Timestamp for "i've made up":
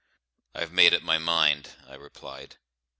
0.55-1.03